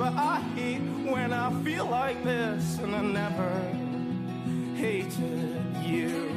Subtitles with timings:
[0.00, 3.50] but I hate when I feel like this, and I never
[4.74, 6.30] hated you.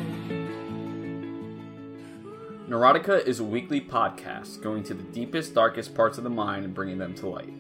[2.68, 6.74] Neurotica is a weekly podcast going to the deepest, darkest parts of the mind and
[6.74, 7.54] bringing them to light.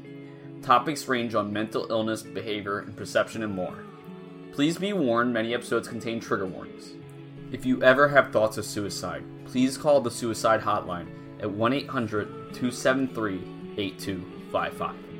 [0.61, 3.85] Topics range on mental illness, behavior, and perception, and more.
[4.51, 6.95] Please be warned many episodes contain trigger warnings.
[7.53, 11.07] If you ever have thoughts of suicide, please call the suicide hotline
[11.39, 13.41] at 1 800 273
[13.77, 15.12] 8255.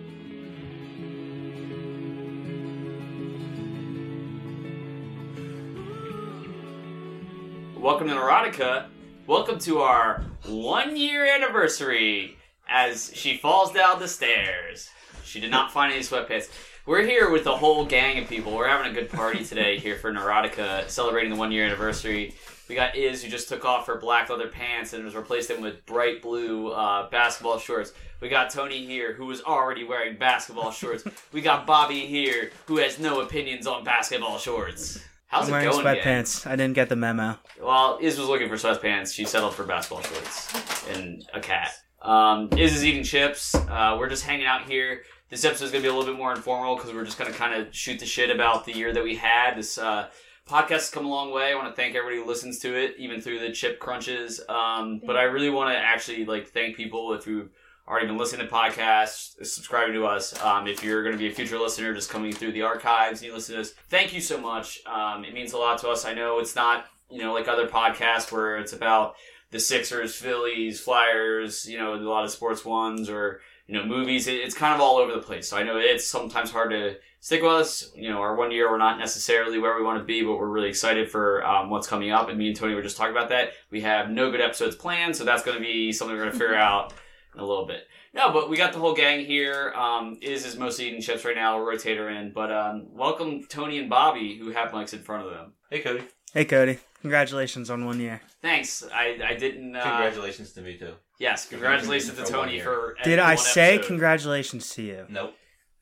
[7.84, 8.86] Welcome to Neurotica.
[9.28, 12.38] Welcome to our one year anniversary
[12.70, 14.90] as she falls down the stairs.
[15.26, 16.50] She did not find any sweatpants.
[16.86, 18.56] We're here with a whole gang of people.
[18.56, 22.34] We're having a good party today here for Neurotica, celebrating the one year anniversary.
[22.70, 25.60] We got Iz, who just took off her black leather pants and has replaced them
[25.60, 27.92] with bright blue uh, basketball shorts.
[28.22, 31.04] We got Tony here, who was already wearing basketball shorts.
[31.34, 35.04] We got Bobby here, who has no opinions on basketball shorts.
[35.34, 35.96] How's I'm it wearing going, gang?
[36.24, 36.46] sweatpants.
[36.46, 37.38] I didn't get the memo.
[37.60, 39.16] Well, Iz was looking for sweatpants.
[39.16, 41.72] She settled for basketball shorts and a cat.
[42.04, 43.56] Um, Iz is eating chips.
[43.56, 45.02] Uh, we're just hanging out here.
[45.30, 47.32] This episode is going to be a little bit more informal because we're just going
[47.32, 49.56] to kind of shoot the shit about the year that we had.
[49.56, 50.10] This uh,
[50.48, 51.52] podcast has come a long way.
[51.52, 54.40] I want to thank everybody who listens to it, even through the chip crunches.
[54.48, 57.50] Um, but I really want to actually like thank people if you've
[57.88, 60.40] already been listening to podcasts, subscribing to us.
[60.42, 63.28] Um, if you're going to be a future listener, just coming through the archives, and
[63.28, 63.72] you listen to us.
[63.90, 64.80] Thank you so much.
[64.86, 66.06] Um, it means a lot to us.
[66.06, 69.16] I know it's not you know like other podcasts where it's about
[69.52, 74.28] the Sixers, Phillies, Flyers, you know, a lot of sports ones or you know movies.
[74.28, 75.50] It, it's kind of all over the place.
[75.50, 77.92] So I know it's sometimes hard to stick with us.
[77.96, 80.48] You know, our one year we're not necessarily where we want to be, but we're
[80.48, 82.30] really excited for um, what's coming up.
[82.30, 83.52] And me and Tony were just talking about that.
[83.70, 86.40] We have no good episodes planned, so that's going to be something we're going to
[86.40, 86.94] figure out
[87.36, 87.88] a little bit.
[88.14, 89.72] No, but we got the whole gang here.
[89.76, 91.58] Um, Iz is mostly eating chips right now.
[91.58, 92.32] We'll rotate her in.
[92.32, 95.54] But um, welcome Tony and Bobby, who have mics in front of them.
[95.70, 96.04] Hey, Cody.
[96.34, 96.80] Hey, Cody.
[97.02, 98.22] Congratulations on one year.
[98.42, 98.84] Thanks.
[98.94, 99.76] I, I didn't.
[99.76, 100.94] Uh, Congratulations to me, too.
[101.20, 102.96] Yes, congratulations to Tony for.
[103.04, 103.88] Did I one say episode.
[103.88, 105.06] congratulations to you?
[105.10, 105.34] Nope.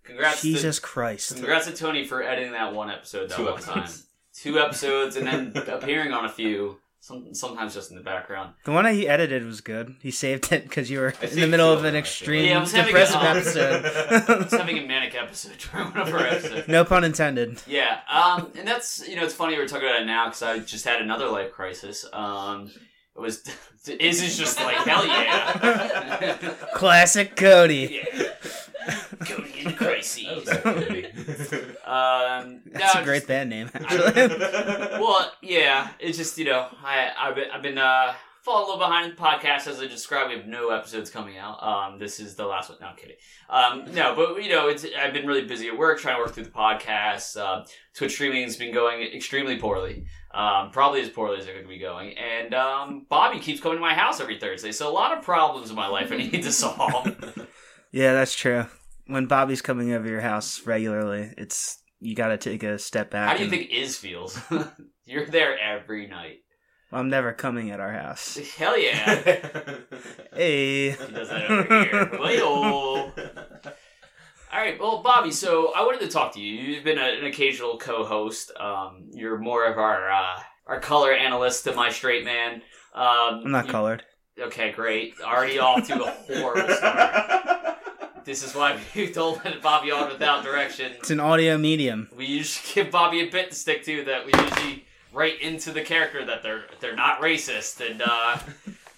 [0.03, 1.33] Congrats Jesus To, Christ.
[1.35, 3.97] congrats to Tony for editing that one episode that Two one episodes.
[3.99, 4.05] time.
[4.33, 6.79] Two episodes and then appearing on a few.
[7.03, 8.53] Some, sometimes just in the background.
[8.63, 9.95] The one that he edited was good.
[10.03, 12.83] He saved it because you were I in the middle of an extreme Yeah, I
[12.85, 14.43] depressive a- I episode.
[14.43, 16.67] was having a manic episode during one of our episodes.
[16.67, 17.59] no pun intended.
[17.65, 20.59] Yeah, um, and that's you know it's funny we're talking about it now because I
[20.59, 22.05] just had another life crisis.
[22.13, 22.69] Um,
[23.15, 23.43] it was
[23.87, 26.37] is is just like hell yeah,
[26.75, 27.99] Classic Cody.
[28.15, 28.29] yeah.
[29.25, 29.50] Cody in That was
[29.85, 30.45] crises.
[30.45, 31.07] that, Cody.
[31.85, 34.27] Um, That's no, a great just- band name, actually.
[35.01, 38.79] Well, yeah, it's just you know I I've been, I've been uh falling a little
[38.79, 40.29] behind in the podcast as I described.
[40.31, 41.61] We have no episodes coming out.
[41.61, 42.79] Um, this is the last one.
[42.81, 43.17] No, I'm kidding.
[43.49, 46.33] Um, no, but you know it's I've been really busy at work trying to work
[46.33, 47.35] through the podcast.
[47.39, 50.05] Uh, Twitch streaming has been going extremely poorly.
[50.33, 52.17] Um, probably as poorly as it could be going.
[52.17, 55.69] And um, Bobby keeps coming to my house every Thursday, so a lot of problems
[55.69, 57.05] in my life I need to solve.
[57.91, 58.65] yeah, that's true.
[59.11, 63.27] When Bobby's coming over your house regularly, it's you got to take a step back.
[63.29, 64.39] How do you and- think Iz feels?
[65.05, 66.37] You're there every night.
[66.93, 68.37] I'm never coming at our house.
[68.57, 69.21] Hell yeah.
[70.33, 70.91] Hey.
[70.91, 72.09] He does that over here.
[72.17, 73.13] Well,
[74.53, 75.31] All right, well, Bobby.
[75.31, 76.55] So I wanted to talk to you.
[76.75, 78.51] You've been a, an occasional co-host.
[78.57, 82.61] Um, you're more of our uh, our color analyst to my straight man.
[82.95, 84.03] Um, I'm not you- colored.
[84.39, 85.15] Okay, great.
[85.21, 87.50] Already off to a horrible start.
[88.23, 90.93] This is why we don't let Bobby on without direction.
[90.99, 92.09] It's an audio medium.
[92.15, 95.81] We usually give Bobby a bit to stick to that we usually write into the
[95.81, 98.37] character that they're they're not racist and uh,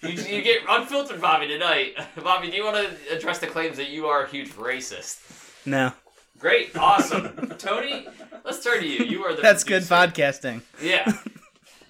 [0.02, 1.96] you, you get unfiltered Bobby tonight.
[2.22, 5.18] Bobby, do you want to address the claims that you are a huge racist?
[5.66, 5.92] No,
[6.38, 8.06] Great, awesome, Tony.
[8.44, 9.04] Let's turn to you.
[9.04, 10.60] You are the that's good podcasting.
[10.82, 11.10] Yeah,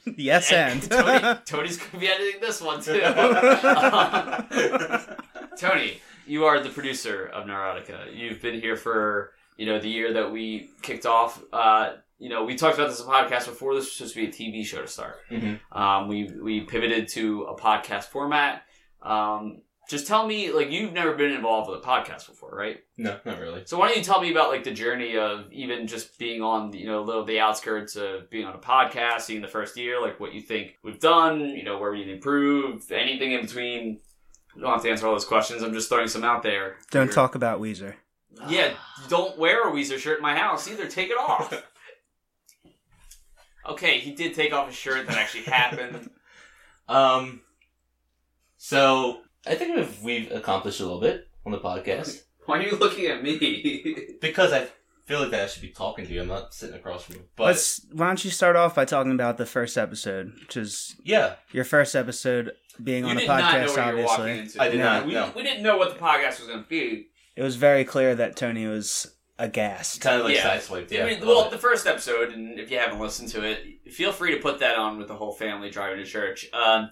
[0.16, 0.82] Yes, and.
[0.82, 3.00] Tony, Tony's gonna be editing this one too.
[5.56, 8.14] Tony, you are the producer of Neurotica.
[8.14, 11.42] You've been here for you know the year that we kicked off.
[11.52, 13.74] Uh, you know, we talked about this in a podcast before.
[13.74, 15.16] This was supposed to be a TV show to start.
[15.30, 15.60] Mhm.
[15.72, 18.62] Um, we we pivoted to a podcast format.
[19.02, 22.78] Um, just tell me, like, you've never been involved with a podcast before, right?
[22.96, 23.62] no, not really.
[23.66, 26.72] So why don't you tell me about like the journey of even just being on
[26.72, 30.18] you know the, the outskirts of being on a podcast, seeing the first year, like
[30.20, 34.00] what you think we've done, you know where we need to improve, anything in between.
[34.54, 35.62] You don't have to answer all those questions.
[35.62, 36.76] I'm just throwing some out there.
[36.90, 37.94] Don't You're- talk about Weezer.
[38.48, 38.74] Yeah,
[39.08, 40.88] don't wear a Weezer shirt in my house either.
[40.88, 41.54] Take it off.
[43.68, 45.06] okay, he did take off his shirt.
[45.06, 46.10] That actually happened.
[46.88, 47.42] Um,
[48.56, 52.22] so I think we've, we've accomplished a little bit on the podcast.
[52.46, 54.16] Why are you looking at me?
[54.20, 54.68] Because I
[55.04, 56.22] feel like that I should be talking to you.
[56.22, 57.22] I'm not sitting across from you.
[57.36, 57.86] But Let's.
[57.92, 61.64] Why don't you start off by talking about the first episode, which is yeah, your
[61.64, 63.76] first episode being you on a did know podcast.
[63.76, 64.62] what you were walking Obviously, into.
[64.62, 64.84] I did No.
[64.84, 65.06] not.
[65.06, 67.08] We, No, we didn't know what the podcast was going to be.
[67.36, 70.00] it was very clear that Tony was aghast.
[70.00, 70.56] kind of like Yeah.
[70.56, 70.90] sideswiped.
[70.90, 71.04] Yeah.
[71.04, 74.12] I mean, well, little the first episode, and if you haven't listened to it, feel
[74.12, 76.46] free to put that on with the whole family driving to church.
[76.52, 76.90] Um,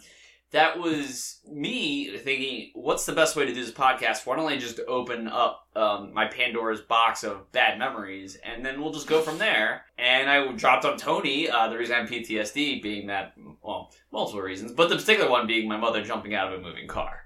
[0.52, 4.26] that was me thinking, what's the best way to do this podcast?
[4.26, 8.80] Why don't I just open up um, my Pandora's box of bad memories, and then
[8.80, 9.86] we'll just go from there.
[9.98, 11.48] And I dropped on Tony.
[11.48, 13.32] Uh, the reason I'm PTSD being that,
[13.62, 16.86] well, multiple reasons, but the particular one being my mother jumping out of a moving
[16.86, 17.22] car.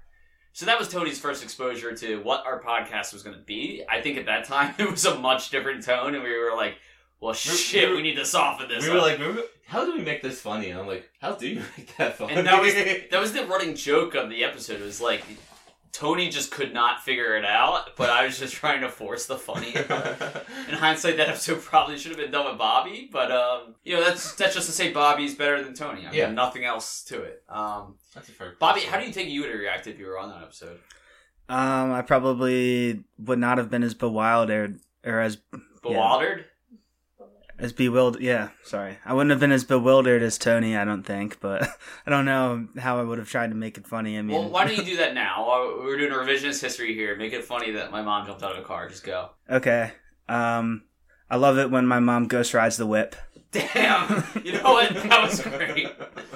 [0.53, 3.83] So that was Tony's first exposure to what our podcast was going to be.
[3.87, 6.77] I think at that time it was a much different tone, and we were like,
[7.19, 9.03] "Well, shit, we- we need to soften this." we were up.
[9.03, 10.69] like, we how do we make this funny?
[10.69, 12.33] And I'm like, how do you make that funny?
[12.33, 12.73] and that was
[13.11, 14.81] that was the running joke of the episode.
[14.81, 15.23] It was like
[15.93, 19.37] Tony just could not figure it out, but I was just trying to force the
[19.37, 19.73] funny.
[19.73, 24.03] In hindsight, that episode probably should have been done with Bobby, but um, you know
[24.03, 26.01] that's that's just to say Bobby's better than Tony.
[26.01, 26.31] I mean, Yeah.
[26.31, 27.41] nothing else to it.
[27.49, 28.91] Um, That's a fair Bobby, question.
[28.93, 30.79] how do you think you would have reacted if you were on that episode?
[31.49, 35.37] Um, I probably would not have been as bewildered or as
[35.81, 36.45] Bewildered?
[37.59, 38.21] As bewildered.
[38.21, 40.75] Yeah, sorry, I wouldn't have been as bewildered as Tony.
[40.77, 41.63] I don't think, but
[42.05, 44.17] I don't know how I would have tried to make it funny.
[44.17, 45.45] I mean, Well, why don't you do that now?
[45.79, 47.15] We're doing a revisionist history here.
[47.15, 48.87] Make it funny that my mom jumped out of a car.
[48.89, 49.31] Just go.
[49.49, 49.91] okay.
[50.29, 50.83] Um,
[51.29, 53.15] I love it when my mom ghost rides the whip.
[53.51, 54.23] Damn!
[54.43, 54.93] You know what?
[54.93, 55.87] That was great.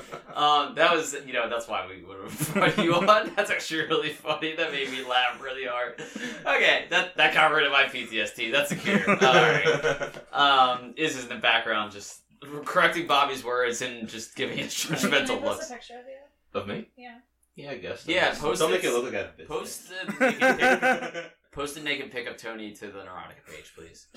[0.41, 3.31] Um, that was, you know, that's why we would have brought you on.
[3.35, 4.55] That's actually really funny.
[4.55, 6.01] That made me laugh really hard.
[6.45, 8.51] Okay, that that got rid of my PTSD.
[8.51, 9.07] That's a cure.
[9.09, 10.11] All right.
[10.33, 12.21] Um, is in the background just
[12.65, 15.69] correcting Bobby's words and just giving us Can I judgmental post looks.
[15.69, 16.59] a picture of you?
[16.59, 16.89] Of me?
[16.97, 17.17] Yeah.
[17.55, 18.07] Yeah, I guess.
[18.07, 20.07] Yeah, post Don't it- make it look like I have a bitch Post face.
[20.17, 20.21] the
[20.55, 20.81] naked
[21.13, 24.07] pic, post the naked pic of Tony to the Neurotica page, please.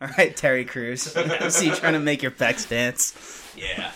[0.00, 1.14] All right, Terry Crews.
[1.16, 3.52] I see you trying to make your pecs dance.
[3.56, 3.90] Yeah.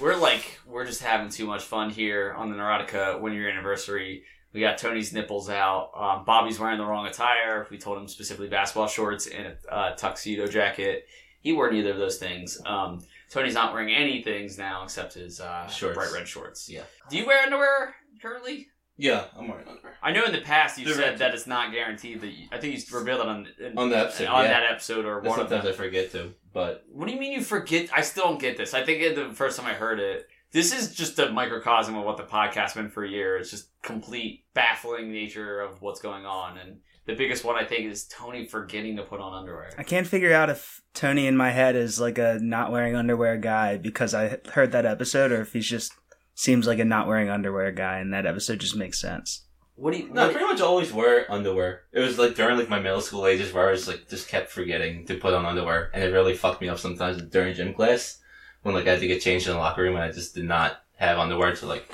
[0.00, 4.24] We're like, we're just having too much fun here on the Neurotica one year anniversary.
[4.54, 5.90] We got Tony's nipples out.
[5.94, 7.66] Um, Bobby's wearing the wrong attire.
[7.70, 11.04] We told him specifically basketball shorts and a uh, tuxedo jacket.
[11.42, 12.58] He wore neither of those things.
[12.64, 13.00] Um,
[13.30, 16.70] Tony's not wearing any things now except his uh, bright red shorts.
[16.70, 16.82] Yeah.
[17.10, 18.68] Do you wear underwear currently?
[19.00, 19.94] Yeah, I'm wearing underwear.
[20.02, 22.58] I know in the past you They're said that it's not guaranteed that you, I
[22.58, 24.50] think you revealed it on in- On the episode, on yeah.
[24.60, 25.60] that episode or And one of them.
[25.62, 27.88] sometimes I forget to, but What do you mean you forget?
[27.94, 28.74] I still don't get this.
[28.74, 32.16] I think the first time I heard it, this is just a microcosm of what
[32.16, 33.36] the podcast's been for a year.
[33.38, 36.58] It's just complete baffling nature of what's going on.
[36.58, 39.70] And the biggest one I think is Tony forgetting to put on underwear.
[39.78, 43.36] I can't figure out if Tony in my head is like a not wearing underwear
[43.38, 45.92] guy because I heard that episode, or if he's just
[46.40, 49.42] seems like a not wearing underwear guy, and that episode just makes sense.
[49.76, 50.10] What do you?
[50.12, 51.82] no, I pretty much always wear underwear.
[51.92, 54.50] It was like during like my middle school ages where I was like just kept
[54.50, 58.18] forgetting to put on underwear, and it really fucked me up sometimes during gym class
[58.62, 60.44] when like I had to get changed in the locker room and I just did
[60.44, 61.90] not have underwear to like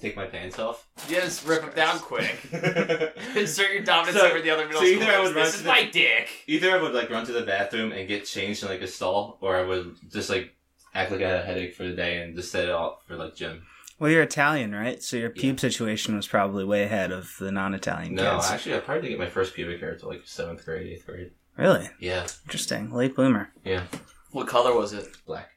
[0.00, 0.88] take my pants off.
[1.08, 2.36] you just rip them down quick.
[3.36, 5.22] Insert your dominance So- over the other middle so either I schoolers.
[5.22, 6.28] would This is the- my dick.
[6.48, 9.38] Either I would like run to the bathroom and get changed in like a stall,
[9.40, 10.55] or I would just like
[10.96, 13.16] act like I had a headache for the day and just set it off for
[13.16, 13.62] like gym.
[13.98, 15.02] Well, you're Italian, right?
[15.02, 18.50] So your pube situation was probably way ahead of the non-Italian No, kids.
[18.50, 21.30] actually, I probably didn't get my first pubic hair until like seventh grade, eighth grade.
[21.56, 22.92] Really Yeah, interesting.
[22.92, 23.50] Late bloomer.
[23.64, 23.84] yeah,
[24.32, 25.08] What color was it?
[25.26, 25.48] black.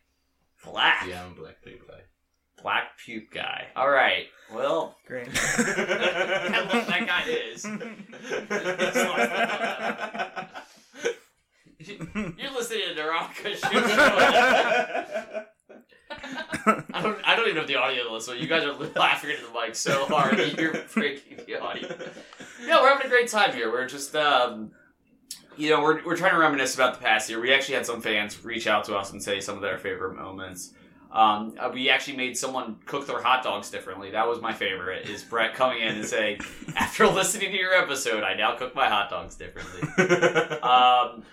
[0.64, 1.06] Black.
[1.08, 2.00] Yeah, I'm a black pubic guy.
[2.64, 3.68] Black puke guy.
[3.76, 4.28] All right.
[4.54, 5.28] Well, Great.
[5.34, 7.64] that what that guy is.
[11.80, 13.86] You're listening to Neurotica Shoot.
[16.12, 17.18] I don't.
[17.24, 19.52] I don't even know if the audio list, so you guys are laughing into the
[19.54, 21.88] mic so hard that you're breaking the audio.
[22.66, 23.72] Yeah, we're having a great time here.
[23.72, 24.72] We're just, um,
[25.56, 27.40] you know, we're we're trying to reminisce about the past year.
[27.40, 30.16] We actually had some fans reach out to us and say some of their favorite
[30.18, 30.74] moments.
[31.12, 34.12] Um, uh, we actually made someone cook their hot dogs differently.
[34.12, 35.08] That was my favorite.
[35.08, 36.40] Is Brett coming in and saying,
[36.76, 41.24] "After listening to your episode, I now cook my hot dogs differently." Um,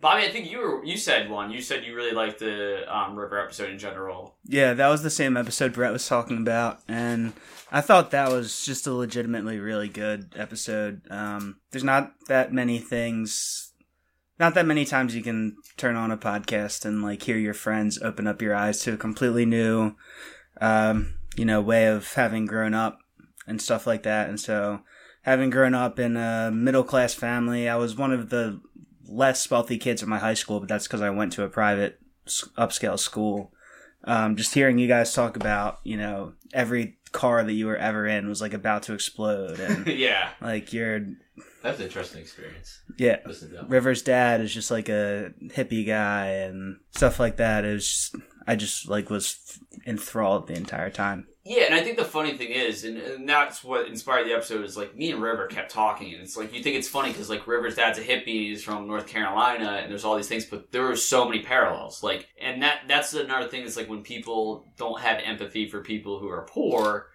[0.00, 1.50] Bobby, I think you were you said one.
[1.50, 4.36] You said you really liked the um, River episode in general.
[4.44, 7.32] Yeah, that was the same episode Brett was talking about, and
[7.72, 11.02] I thought that was just a legitimately really good episode.
[11.10, 13.72] Um, there's not that many things,
[14.38, 18.00] not that many times you can turn on a podcast and like hear your friends
[18.00, 19.96] open up your eyes to a completely new,
[20.60, 22.98] um, you know, way of having grown up
[23.48, 24.28] and stuff like that.
[24.28, 24.80] And so,
[25.22, 28.60] having grown up in a middle class family, I was one of the
[29.08, 31.98] less wealthy kids in my high school, but that's because I went to a private
[32.56, 33.52] upscale school
[34.04, 38.06] um, just hearing you guys talk about you know every car that you were ever
[38.06, 41.00] in was like about to explode and yeah, like your
[41.62, 42.80] That's an interesting experience.
[42.96, 43.18] yeah.
[43.66, 47.64] River's dad is just like a hippie guy and stuff like that.
[47.64, 51.26] It was just, I just like was enthralled the entire time.
[51.48, 54.66] Yeah, and I think the funny thing is, and, and that's what inspired the episode,
[54.66, 57.30] is like me and River kept talking, and it's like you think it's funny because
[57.30, 60.70] like River's dad's a hippie, he's from North Carolina, and there's all these things, but
[60.72, 62.02] there are so many parallels.
[62.02, 66.18] Like, and that that's another thing is like when people don't have empathy for people
[66.18, 67.06] who are poor,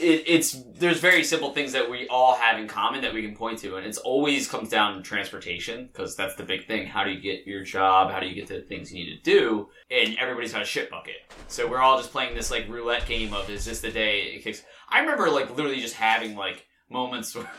[0.00, 3.36] it, it's there's very simple things that we all have in common that we can
[3.36, 6.86] point to, and it's always comes down to transportation because that's the big thing.
[6.86, 8.10] How do you get your job?
[8.10, 9.68] How do you get the things you need to do?
[9.90, 11.16] And everybody's got a shit bucket,
[11.48, 14.42] so we're all just playing this like roulette game of is this the day it
[14.42, 14.62] kicks?
[14.88, 17.50] I remember like literally just having like moments where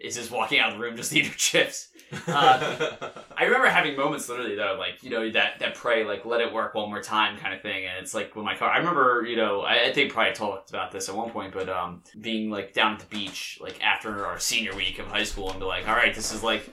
[0.00, 1.88] it's just walking out of the room just eating chips.
[2.26, 6.40] Uh, I remember having moments literally though, like you know that that pray like let
[6.40, 8.70] it work one more time kind of thing, and it's like when my car.
[8.70, 11.68] I remember you know I, I think probably talked about this at one point, but
[11.68, 15.50] um being like down at the beach like after our senior week of high school
[15.50, 16.70] and be like, all right, this is like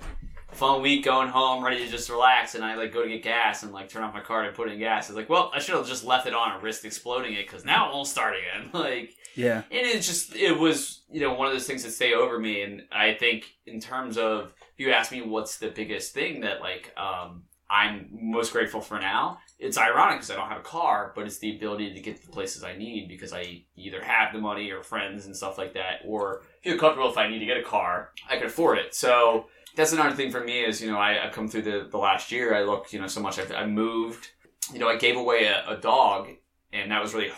[0.55, 3.63] fun week going home, ready to just relax, and I like go to get gas
[3.63, 5.09] and like turn off my car to put in gas.
[5.09, 7.65] It's like, well, I should have just left it on and risked exploding it because
[7.65, 8.69] now it won't start again.
[8.73, 9.57] like Yeah.
[9.57, 12.61] and it's just it was you know one of those things that stay over me.
[12.61, 16.61] And i think in terms of if you ask me what's the biggest thing that
[16.61, 21.11] like um i'm most grateful for now it's ironic because i don't have a car
[21.15, 24.31] but it's the ability to get to the places i need because i either have
[24.33, 27.45] the money or friends and stuff like that or feel comfortable if i need to
[27.45, 28.93] get a car i can afford it.
[28.93, 31.97] So that's another thing for me is you know I, i've come through the, the
[31.97, 34.27] last year i look you know so much i've, I moved.
[34.71, 36.29] You know i gave away a, a dog
[36.71, 37.29] and that was really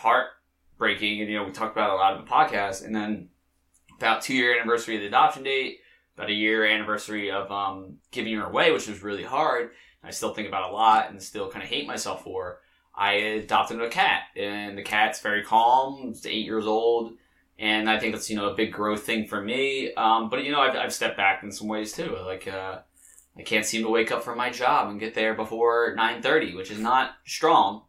[0.78, 3.28] heartbreaking and you know we talked about a lot in the podcast and then
[3.96, 5.80] about two year anniversary of the adoption date
[6.16, 9.70] about a year anniversary of um, giving her away which was really hard
[10.04, 12.60] i still think about a lot and still kind of hate myself for
[12.94, 17.14] i adopted a cat and the cat's very calm it's eight years old
[17.58, 20.52] and i think that's you know a big growth thing for me um, but you
[20.52, 22.78] know I've, I've stepped back in some ways too like uh,
[23.36, 26.70] i can't seem to wake up from my job and get there before 9.30 which
[26.70, 27.82] is not strong.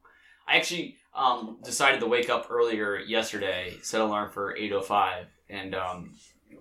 [0.47, 6.13] I actually um, decided to wake up earlier yesterday set alarm for 8.05 and um,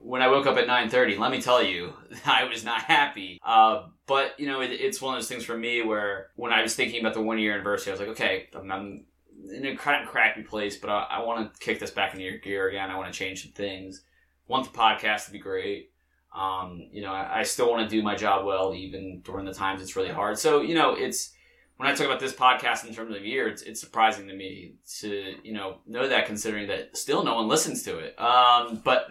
[0.03, 1.93] when I woke up at 9:30, let me tell you,
[2.25, 3.39] I was not happy.
[3.45, 6.63] Uh, but you know, it, it's one of those things for me where when I
[6.63, 9.05] was thinking about the one year anniversary, I was like, okay, I'm, I'm
[9.53, 12.39] in a kind of crappy place, but I, I want to kick this back into
[12.39, 12.91] gear again.
[12.91, 14.03] I want to change some things.
[14.47, 15.91] Want the podcast to be great.
[16.35, 19.55] Um, you know, I, I still want to do my job well, even during the
[19.55, 20.39] times it's really hard.
[20.39, 21.33] So you know, it's
[21.79, 24.75] when I talk about this podcast in terms of year, it's, it's surprising to me
[24.99, 28.21] to you know know that considering that still no one listens to it.
[28.21, 29.09] Um, but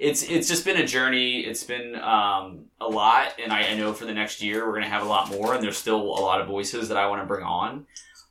[0.00, 1.40] it's it's just been a journey.
[1.40, 4.88] It's been um, a lot, and I, I know for the next year we're gonna
[4.88, 7.26] have a lot more, and there's still a lot of voices that I want to
[7.26, 7.86] bring on.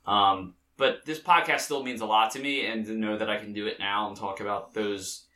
[0.06, 3.38] Um, but this podcast still means a lot to me, and to know that I
[3.38, 5.26] can do it now and talk about those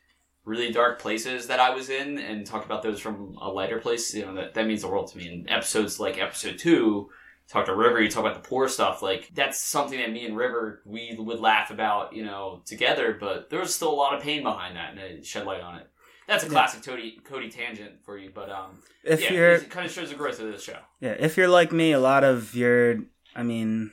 [0.44, 4.12] really dark places that I was in, and talk about those from a lighter place,
[4.12, 5.28] you know, that that means the world to me.
[5.28, 7.08] And episodes like episode two
[7.48, 10.36] talk to River, you talk about the poor stuff, like that's something that me and
[10.36, 14.22] River we would laugh about, you know, together, but there was still a lot of
[14.22, 15.90] pain behind that and it shed light on it.
[16.26, 16.52] That's a Yeah.
[16.52, 20.08] classic Cody Cody tangent for you, but um If yeah, you're it kind of shows
[20.10, 20.78] the growth of this show.
[21.00, 23.00] Yeah, if you're like me, a lot of your,
[23.36, 23.92] I mean,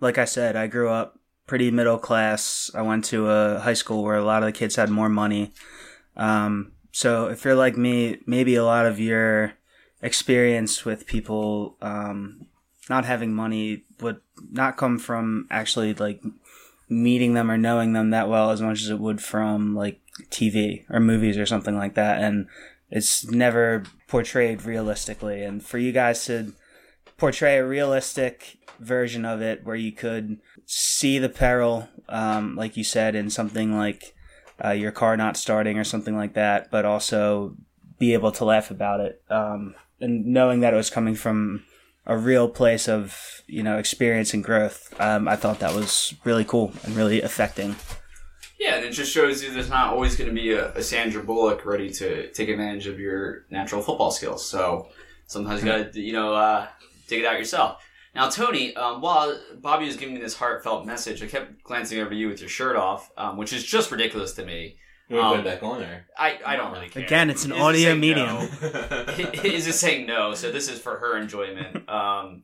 [0.00, 2.70] like I said, I grew up pretty middle class.
[2.74, 5.52] I went to a high school where a lot of the kids had more money.
[6.16, 9.52] Um, so if you're like me, maybe a lot of your
[10.02, 12.46] experience with people um,
[12.88, 16.22] not having money would not come from actually like
[16.88, 20.00] meeting them or knowing them that well as much as it would from like
[20.30, 22.22] TV or movies or something like that.
[22.22, 22.46] And
[22.90, 25.42] it's never portrayed realistically.
[25.42, 26.52] And for you guys to
[27.18, 32.84] portray a realistic version of it where you could see the peril, um, like you
[32.84, 34.14] said, in something like
[34.64, 37.56] uh, your car not starting or something like that, but also
[37.98, 39.22] be able to laugh about it.
[39.28, 41.64] Um, and knowing that it was coming from
[42.06, 46.44] a real place of, you know, experience and growth, um, I thought that was really
[46.44, 47.76] cool and really affecting.
[48.58, 51.22] Yeah, and it just shows you there's not always going to be a, a Sandra
[51.22, 54.46] Bullock ready to take advantage of your natural football skills.
[54.46, 54.88] So
[55.26, 56.66] sometimes you got to, you know, uh,
[57.08, 57.82] dig it out yourself.
[58.14, 62.14] Now, Tony, um, while Bobby was giving me this heartfelt message, I kept glancing over
[62.14, 64.76] you with your shirt off, um, which is just ridiculous to me.
[65.08, 66.06] You want to Um, put it back on or?
[66.18, 67.02] I, I don't really care.
[67.04, 68.26] Again, it's an Is audio medium.
[68.62, 69.04] no?
[69.44, 70.34] is it saying no?
[70.34, 71.88] So this is for her enjoyment.
[71.88, 72.42] Um,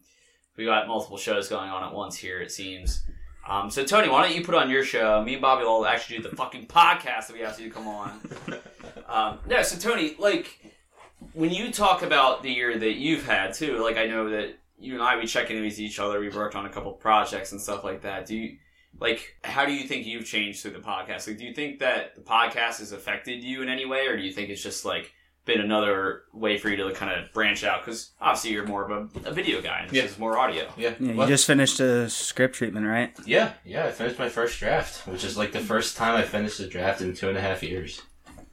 [0.57, 2.41] we got multiple shows going on at once here.
[2.41, 3.03] It seems.
[3.49, 5.23] Um, so Tony, why don't you put on your show?
[5.25, 7.89] Me and Bobby will actually do the fucking podcast that we asked you to come
[7.89, 8.21] on.
[9.09, 9.61] Um, yeah.
[9.63, 10.59] So Tony, like
[11.35, 14.95] when you talk about the year that you've had too, like I know that you
[14.95, 16.19] and I we check in with each other.
[16.21, 18.25] We've worked on a couple projects and stuff like that.
[18.27, 18.57] Do you?
[19.03, 21.27] Like, how do you think you've changed through the podcast?
[21.27, 24.23] Like, do you think that the podcast has affected you in any way, or do
[24.23, 25.13] you think it's just like
[25.45, 28.91] been another way for you to kind of branch out because obviously you're more of
[29.25, 30.05] a, a video guy and this Yeah.
[30.05, 30.73] is more audio.
[30.77, 30.95] Yeah.
[31.01, 33.13] Yeah, you just finished a script treatment, right?
[33.27, 33.87] yeah, yeah.
[33.87, 37.01] I finished my first draft, which is like the first time I finished a draft
[37.03, 38.01] in two and a half years.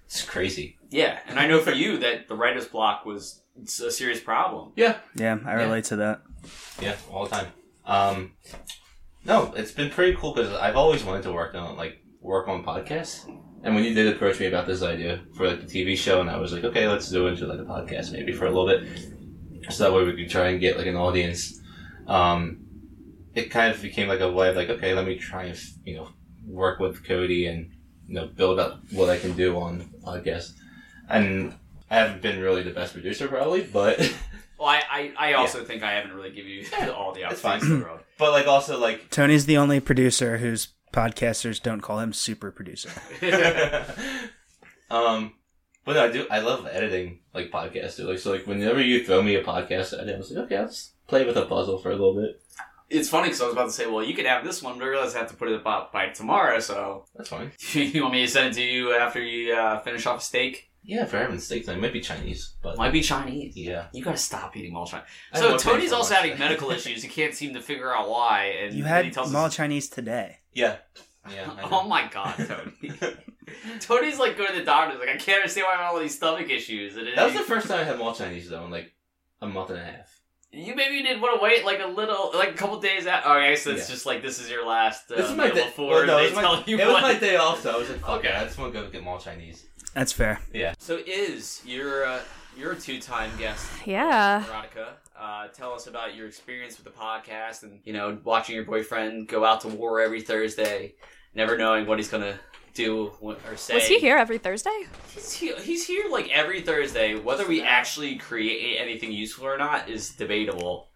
[0.08, 0.78] It's crazy.
[0.90, 3.42] Yeah, and I know for you that the writer's block was
[3.86, 4.72] a serious problem.
[4.76, 6.22] Yeah, Yeah, I relate to that.
[6.82, 7.48] yeah, all the time.
[7.86, 8.32] Um,
[9.26, 12.64] no, it's been pretty cool because I've always wanted to work on like work on
[12.64, 13.28] podcasts.
[13.64, 16.30] And when you did approach me about this idea for like the TV show, and
[16.30, 18.68] I was like, okay, let's do it into like a podcast maybe for a little
[18.68, 19.12] bit,
[19.70, 21.60] so that way we could try and get like an audience.
[22.08, 22.66] Um,
[23.36, 25.98] it kind of became like a way of like, okay, let me try and you
[25.98, 26.10] know
[26.48, 27.72] work with Cody and
[28.08, 30.54] you know build up what I can do on the podcast.
[31.10, 31.54] And
[31.92, 34.00] I haven't been really the best producer probably, but
[34.60, 37.70] Well, I, I, I also think I haven't really given you all the It's opportunities
[37.70, 38.02] in the world.
[38.18, 42.90] but like also like Tony's the only producer whose podcasters don't call him super producer.
[44.92, 45.34] um,
[45.86, 46.28] but no, I do.
[46.30, 47.96] I love editing like podcasts.
[47.96, 48.08] Too.
[48.08, 50.92] Like so, like whenever you throw me a podcast edit, I was like, okay, let's
[51.08, 52.42] play with a puzzle for a little bit.
[52.90, 54.86] It's funny because I was about to say, well, you could have this one, but
[54.86, 56.60] I realized I have to put it up by tomorrow.
[56.60, 57.52] So That's fine.
[57.72, 60.69] you want me to send it to you after you uh, finish off a steak?
[60.84, 63.56] Yeah, for having steak, it might be Chinese, but Might be Chinese.
[63.56, 63.88] yeah.
[63.94, 65.08] You gotta stop eating all Chinese.
[65.34, 66.24] I So love Tony's Chinese also so much.
[66.24, 67.04] having medical issues.
[67.04, 68.46] He can't seem to figure out why.
[68.64, 70.38] And You then had tells mall us, Chinese today.
[70.54, 70.78] Yeah,
[71.32, 71.52] yeah.
[71.58, 72.92] I Oh my god, Tony.
[73.80, 74.98] Tony's like going to the doctor.
[74.98, 76.96] Like I can't understand why I have all these stomach issues.
[76.96, 78.92] And that was the first time I had mall Chinese though in like
[79.42, 80.16] a month and a half.
[80.52, 83.22] You maybe you did want to wait like a little, like a couple days out.
[83.26, 83.94] Oh, okay, so it's Yeah.
[83.94, 85.66] just like this is your last uh, This is my meal day.
[85.66, 87.02] before well, no, they it was my, tell you it was what.
[87.04, 88.30] my day off, so I was like, fuck Okay.
[88.30, 89.66] it, I just want to go get mall Chinese.
[89.94, 90.40] That's fair.
[90.54, 90.74] Yeah.
[90.80, 92.20] So is you're uh,
[92.58, 94.44] you're a two time guest, Yeah.
[94.46, 94.94] Veronica.
[95.20, 99.28] Uh, tell us about your experience with the podcast and you know watching your boyfriend
[99.28, 100.96] go out to war every Thursday,
[101.34, 102.40] never knowing what he's gonna
[102.74, 103.76] do wh- or say.
[103.76, 104.86] Was he here every Thursday?
[105.14, 107.16] He's here, he's here like every Thursday.
[107.16, 110.88] Whether we actually create anything useful or not is debatable.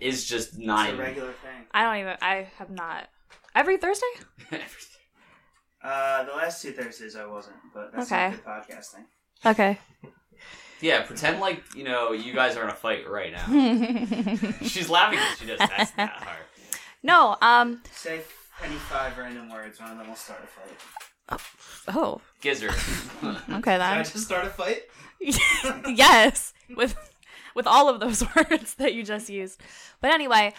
[0.00, 1.66] Is just not a regular thing.
[1.72, 2.16] I don't even.
[2.22, 3.08] I have not.
[3.54, 4.06] Every Thursday?
[4.52, 4.97] everything.
[5.88, 8.36] Uh, the last two Thursdays I wasn't, but that's not Okay.
[8.36, 9.04] good podcasting.
[9.46, 9.78] Okay.
[10.80, 13.46] Yeah, pretend like you know you guys are in a fight right now.
[14.62, 15.18] She's laughing.
[15.40, 15.58] She does.
[15.58, 16.38] That's not hard.
[17.02, 17.36] No.
[17.42, 17.82] Um.
[17.90, 18.20] Say
[18.62, 20.46] any five random words, one of them will start a
[21.36, 21.40] fight.
[21.88, 22.20] Oh.
[22.40, 22.74] Gizzard.
[23.54, 24.04] Okay then.
[24.04, 24.82] just start a fight?
[25.20, 26.52] yes.
[26.76, 26.94] With
[27.56, 29.60] with all of those words that you just used.
[30.00, 30.54] But anyway,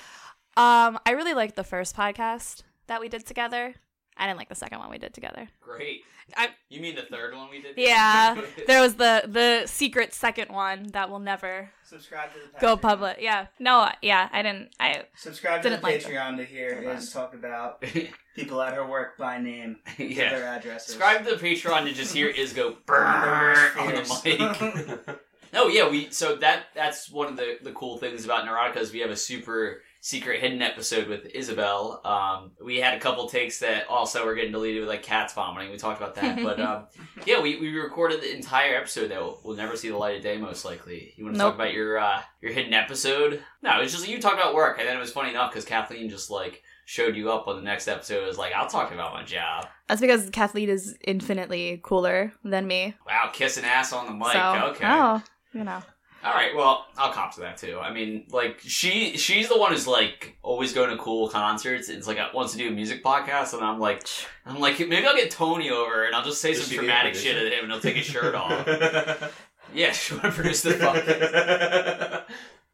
[0.57, 3.75] um, I really liked the first podcast that we did together.
[4.19, 5.47] I didn't like the second one we did together.
[5.61, 6.03] Great.
[6.37, 7.73] I You mean the third one we did?
[7.77, 8.39] yeah.
[8.67, 13.17] There was the the secret second one that will never Subscribe to the go public.
[13.19, 13.47] Yeah.
[13.57, 13.89] No.
[14.03, 14.29] Yeah.
[14.31, 14.69] I didn't.
[14.79, 16.11] I Subscribe to the Didn't like them.
[16.11, 17.81] Patreon to hear Hold is talk about
[18.35, 20.29] people at her work by name, yeah.
[20.29, 20.87] their addresses.
[20.91, 25.19] Subscribe to the Patreon to just hear Iz go Their worst brrrr on the mic.
[25.51, 28.93] No, yeah, we so that that's one of the the cool things about Neurotica is
[28.93, 31.99] we have a super secret hidden episode with Isabel.
[32.05, 35.71] Um, we had a couple takes that also were getting deleted with like cats vomiting.
[35.71, 36.85] We talked about that, but um,
[37.25, 40.23] yeah, we, we recorded the entire episode that will, will never see the light of
[40.23, 41.13] day most likely.
[41.17, 41.47] You want to Nope.
[41.51, 43.41] talk about your uh, your hidden episode?
[43.61, 45.65] No, it was just you talked about work, and then it was funny enough because
[45.65, 48.23] Kathleen just like showed you up on the next episode.
[48.23, 49.67] It was like I'll talk about my job.
[49.87, 52.95] that's because Kathleen is infinitely cooler than me.
[53.05, 54.31] Wow, kissing ass on the mic.
[54.31, 54.85] so okay.
[54.87, 55.21] oh,
[55.53, 55.81] you know.
[56.21, 57.79] All right, well, I'll cop to that too.
[57.79, 61.87] I mean, like she she's the one who's like always going to cool concerts.
[61.87, 64.05] It's like wants to do a music podcast, and I'm like,
[64.45, 67.15] I'm like maybe I'll get Tony over and I'll just say Does some she dramatic
[67.15, 69.33] shit at him, and he'll take his shirt off.
[69.71, 72.23] Yeah, she want to produce the podcast.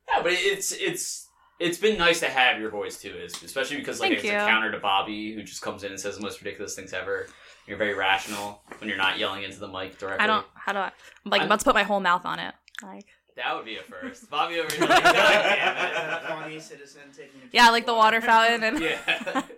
[0.07, 1.27] Yeah, but it's it's
[1.59, 4.47] it's been nice to have your voice too, is especially because like Thank it's a
[4.47, 7.27] counter to Bobby, who just comes in and says the most ridiculous things ever.
[7.67, 10.23] You're very rational when you're not yelling into the mic directly.
[10.23, 10.45] I don't.
[10.53, 10.91] How do I?
[11.25, 12.53] I'm like I'm- about to put my whole mouth on it.
[12.83, 13.05] Like
[13.35, 14.29] That would be a first.
[14.29, 14.85] Bobby over here.
[14.87, 16.27] Like, God damn it.
[16.27, 19.43] Funny citizen taking a yeah, like the water fountain and Yeah.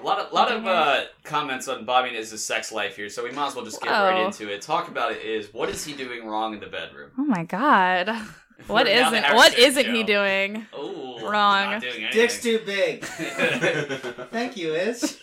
[0.00, 3.22] A lot of lot of uh, comments on Bobby and his sex life here, so
[3.22, 4.62] we might as well just get right into it.
[4.62, 5.18] Talk about it.
[5.22, 7.10] Is what is he doing wrong in the bedroom?
[7.18, 8.08] Oh my god.
[8.66, 10.66] What We're now the isn't Harry what Stern isn't he doing?
[10.74, 11.80] Oh, Wrong.
[11.80, 12.08] Doing.
[12.12, 13.02] Dick's too big.
[13.06, 15.18] Thank you, Iz.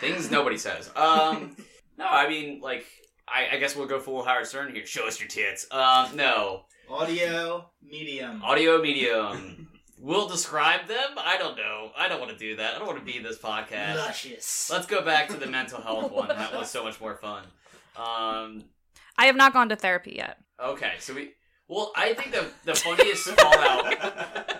[0.00, 0.90] Things nobody says.
[0.96, 1.54] Um,
[1.98, 2.86] no, I mean like
[3.28, 4.86] I, I guess we'll go full Howard Stern here.
[4.86, 5.66] Show us your tits.
[5.70, 8.42] Um, no Audio medium.
[8.42, 9.68] audio medium.
[9.96, 11.12] We'll describe them.
[11.16, 11.90] I don't know.
[11.96, 12.74] I don't want to do that.
[12.74, 13.94] I don't want to be this podcast.
[13.96, 14.68] Luscious.
[14.70, 16.28] Let's go back to the mental health one.
[16.28, 17.44] That was so much more fun.
[17.96, 18.64] Um,
[19.16, 20.36] I have not gone to therapy yet.
[20.62, 21.30] okay, so we.
[21.68, 23.94] Well, I think the the funniest fallout.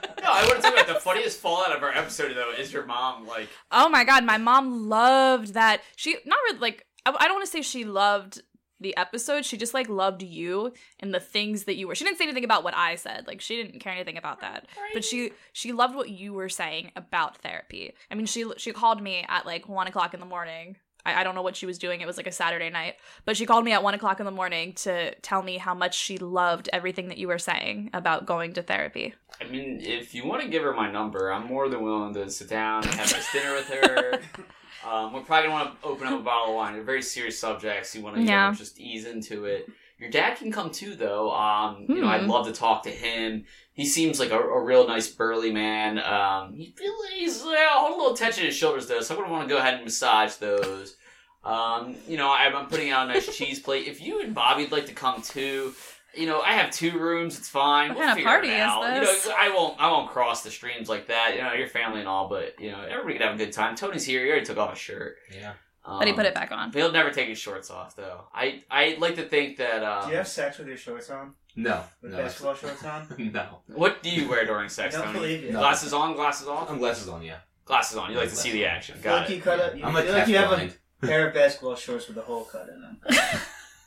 [0.22, 2.86] No, I want to talk about the funniest fallout of our episode though is your
[2.86, 5.82] mom like Oh my god, my mom loved that.
[5.96, 8.40] She not really like I, I don't want to say she loved
[8.84, 9.44] the episode.
[9.44, 11.96] She just like loved you and the things that you were.
[11.96, 13.26] She didn't say anything about what I said.
[13.26, 14.66] Like she didn't care anything about that.
[14.92, 17.94] But she she loved what you were saying about therapy.
[18.10, 20.76] I mean, she she called me at like one o'clock in the morning.
[21.06, 22.00] I, I don't know what she was doing.
[22.00, 22.94] It was like a Saturday night,
[23.24, 25.96] but she called me at one o'clock in the morning to tell me how much
[25.96, 29.14] she loved everything that you were saying about going to therapy.
[29.40, 32.30] I mean, if you want to give her my number, I'm more than willing to
[32.30, 34.20] sit down and have my dinner with her.
[34.84, 36.74] Um, we're probably gonna want to open up a bottle of wine.
[36.74, 37.94] They're very serious subjects.
[37.94, 39.68] You want to you know, just ease into it.
[39.98, 41.32] Your dad can come too, though.
[41.32, 42.30] Um, you know, I'd Hmm.
[42.30, 43.44] love to talk to him.
[43.72, 45.98] He seems like a, a real nice burly man.
[45.98, 46.74] Um, he
[47.14, 49.54] he's uh, hold a little tension in his shoulders though, so I'm gonna want to
[49.54, 50.96] go ahead and massage those.
[51.44, 53.86] Um, you know, I'm, I'm putting out a nice cheese plate.
[53.86, 55.74] If you and Bobby'd like to come too,
[56.16, 57.38] you know, I have two rooms.
[57.38, 57.90] It's fine.
[57.90, 59.00] What We'll kind of party it is out.
[59.00, 59.24] this?
[59.24, 59.80] You know, I won't.
[59.80, 61.34] I won't cross the streams like that.
[61.36, 63.74] You know, your family and all, but you know, everybody can have a good time.
[63.76, 64.22] Tony's here.
[64.24, 65.16] He already took off his shirt.
[65.34, 65.52] Yeah.
[65.86, 66.72] Um, But he put it back on.
[66.72, 68.22] He'll never take his shorts off, though.
[68.34, 69.82] I I like to think that.
[69.84, 71.34] Um, Do you have sex with your shorts on?
[71.56, 71.82] No.
[72.02, 72.18] With no.
[72.18, 73.06] basketball shorts on?
[73.34, 73.58] No.
[73.66, 75.18] What do you wear during sex, I don't Tony?
[75.20, 75.50] believe you.
[75.52, 76.70] Glasses on, glasses off.
[76.70, 77.36] I'm glasses on, yeah.
[77.64, 78.10] Glasses on.
[78.10, 78.98] You like to see the action.
[79.02, 79.36] Got like it.
[79.36, 80.74] you cut a, you I'm feel like like you have blind.
[81.02, 83.00] a pair of basketball shorts with a hole cut in them.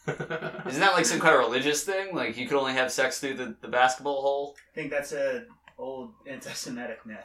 [0.67, 2.15] Isn't that like some kind of religious thing?
[2.15, 4.55] Like you could only have sex through the, the basketball hole?
[4.71, 5.45] I think that's a
[5.77, 7.17] old anti-Semitic myth.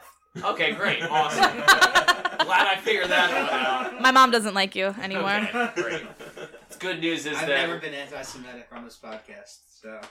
[0.43, 1.57] Okay, great, awesome.
[1.57, 4.01] Glad I figured that one out.
[4.01, 5.47] My mom doesn't like you anymore.
[5.53, 6.03] Okay, great.
[6.79, 10.01] Good news is I've that never been anti-Semitic on this podcast, so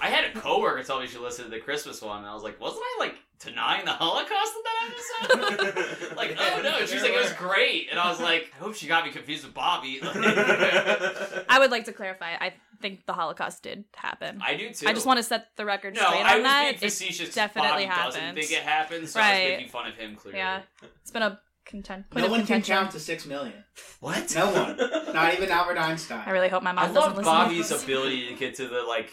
[0.00, 2.42] I had a coworker tell me she listened to the Christmas one, and I was
[2.42, 6.16] like, wasn't I like denying the Holocaust in that episode?
[6.16, 6.78] like, oh no.
[6.86, 9.44] She's like, it was great, and I was like, I hope she got me confused
[9.44, 10.00] with Bobby.
[10.02, 12.32] I would like to clarify.
[12.40, 14.40] I think the Holocaust did happen.
[14.44, 14.86] I do too.
[14.88, 16.80] I just want to set the record No, straight I on was that.
[16.80, 19.48] being It definitely Bobby doesn't think it happened, so I was Right.
[19.56, 20.16] making fun of him.
[20.16, 20.62] Clearly, yeah,
[21.02, 22.76] it's been a content point no of one can contention.
[22.76, 23.64] count to six million.
[24.00, 24.32] What?
[24.34, 24.76] No one,
[25.14, 26.22] not even Albert Einstein.
[26.24, 27.24] I really hope my mom I doesn't love listen.
[27.24, 27.84] Bobby's to this.
[27.84, 29.10] ability to get to the like,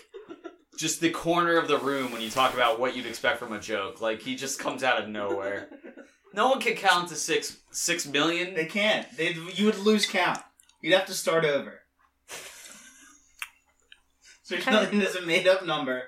[0.78, 3.60] just the corner of the room when you talk about what you'd expect from a
[3.60, 4.02] joke.
[4.02, 5.70] Like he just comes out of nowhere.
[6.34, 8.56] No one can count to six six million.
[8.56, 9.08] They can't.
[9.16, 10.40] They you would lose count.
[10.82, 11.80] You'd have to start over.
[14.44, 16.04] Six million is a made-up number.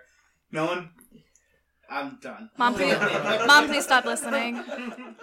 [0.52, 0.90] No one.
[1.90, 2.50] I'm done.
[2.58, 2.98] Mom, please,
[3.48, 4.62] mom, please stop listening.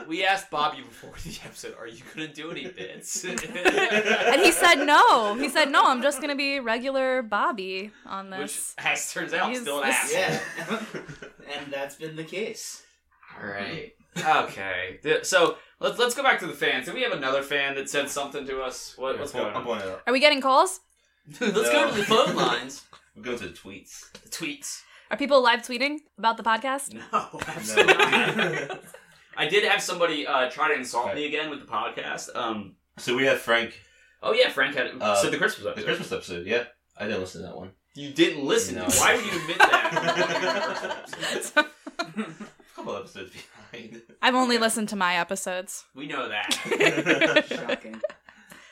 [0.08, 4.76] We asked Bobby before the episode, "Are you gonna do any bits?" And he said
[4.84, 5.34] no.
[5.34, 5.84] He said no.
[5.84, 8.74] I'm just gonna be regular Bobby on which, this.
[8.78, 10.78] as turns out, He's- still an this- asshole.
[11.48, 12.82] Yeah, and that's been the case.
[13.40, 13.92] All right.
[14.16, 15.00] Okay.
[15.22, 16.86] So let's let's go back to the fans.
[16.86, 18.94] Did we have another fan that said something to us?
[18.96, 19.64] What, what's going I'm on?
[19.64, 20.02] pulling it up.
[20.06, 20.80] Are we getting calls?
[21.40, 22.82] Let's go to the phone lines.
[23.16, 24.12] We're going to the tweets.
[24.24, 24.82] The tweets.
[25.10, 26.92] Are people live tweeting about the podcast?
[26.94, 28.80] No, absolutely not.
[29.36, 32.34] I did have somebody uh, try to insult me again with the podcast.
[32.34, 33.78] Um, So we have Frank,
[34.22, 35.74] oh yeah, Frank had Uh, said the Christmas episode.
[35.76, 35.86] the episode.
[35.86, 36.46] Christmas episode.
[36.46, 36.64] Yeah,
[36.98, 37.72] I didn't listen to that one.
[37.94, 38.74] You didn't listen.
[38.76, 38.84] No.
[38.86, 41.08] Why would you admit that?
[41.56, 41.64] A
[42.74, 43.30] couple episodes
[43.70, 44.02] behind.
[44.20, 45.84] I've only listened to my episodes.
[45.94, 47.44] we know that.
[47.48, 48.00] Shocking.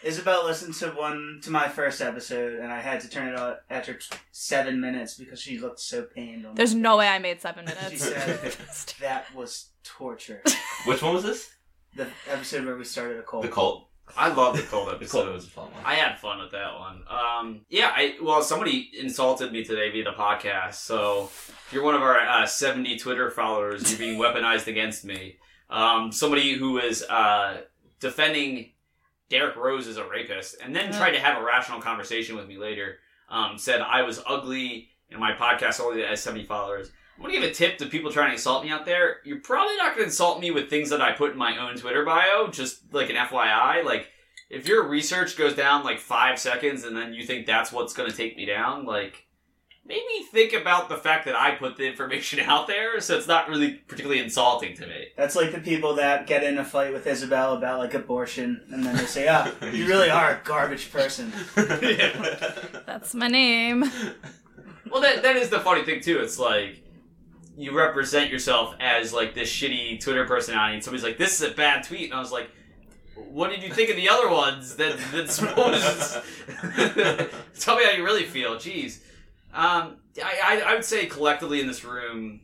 [0.04, 3.58] Isabel listened to one to my first episode, and I had to turn it off
[3.70, 3.98] after
[4.32, 6.44] seven minutes because she looked so pained.
[6.46, 6.98] On There's no face.
[7.00, 8.04] way I made seven minutes.
[8.04, 8.56] She minutes.
[8.56, 10.42] said that was torture.
[10.86, 11.50] Which one was this?
[11.94, 13.44] The episode where we started a cold.
[13.44, 13.88] The cult.
[14.16, 15.28] I love the cold The cult episode.
[15.28, 15.82] It was a fun one.
[15.84, 17.02] I had fun with that one.
[17.08, 20.74] Um, yeah, I well, somebody insulted me today via the podcast.
[20.74, 25.36] So if you're one of our uh, 70 Twitter followers, you're being weaponized against me.
[25.70, 27.62] Um, somebody who is uh,
[28.00, 28.71] defending
[29.32, 32.58] Derrick Rose is a rapist, and then tried to have a rational conversation with me
[32.58, 32.98] later.
[33.30, 36.92] Um, said I was ugly, and my podcast only has 70 followers.
[37.16, 39.20] I'm gonna give a tip to people trying to insult me out there.
[39.24, 42.04] You're probably not gonna insult me with things that I put in my own Twitter
[42.04, 43.82] bio, just like an FYI.
[43.84, 44.08] Like,
[44.50, 48.12] if your research goes down like five seconds and then you think that's what's gonna
[48.12, 49.24] take me down, like,
[49.84, 53.48] maybe think about the fact that I put the information out there, so it's not
[53.48, 55.08] really particularly insulting to me.
[55.16, 58.84] That's like the people that get in a fight with Isabel about like abortion, and
[58.84, 61.32] then they say, "Ah, you really are a garbage person."
[62.86, 63.84] That's my name.
[64.90, 66.20] Well, that that is the funny thing too.
[66.20, 66.82] It's like
[67.56, 71.54] you represent yourself as like this shitty Twitter personality, and somebody's like, "This is a
[71.54, 72.50] bad tweet," and I was like,
[73.14, 75.38] "What did you think of the other ones?" That that's
[77.64, 78.56] Tell me how you really feel.
[78.56, 79.00] Jeez,
[79.54, 82.40] um, I, I I would say collectively in this room,